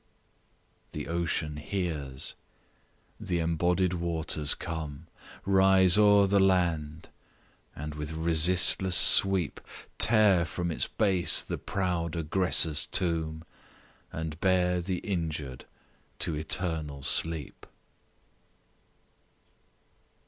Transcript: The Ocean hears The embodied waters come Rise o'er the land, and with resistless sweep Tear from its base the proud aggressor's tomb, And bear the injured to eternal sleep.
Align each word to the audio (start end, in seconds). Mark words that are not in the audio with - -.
The 0.93 1.07
Ocean 1.07 1.57
hears 1.57 2.33
The 3.19 3.37
embodied 3.37 3.93
waters 3.93 4.55
come 4.55 5.05
Rise 5.45 5.95
o'er 5.95 6.25
the 6.25 6.39
land, 6.39 7.09
and 7.75 7.93
with 7.93 8.11
resistless 8.13 8.97
sweep 8.97 9.61
Tear 9.99 10.43
from 10.45 10.71
its 10.71 10.87
base 10.87 11.43
the 11.43 11.59
proud 11.59 12.15
aggressor's 12.15 12.87
tomb, 12.87 13.43
And 14.11 14.39
bear 14.41 14.81
the 14.81 14.97
injured 15.05 15.65
to 16.17 16.33
eternal 16.33 17.03
sleep. 17.03 17.67